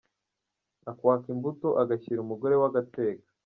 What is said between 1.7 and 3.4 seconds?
agashyira umugore we agateka.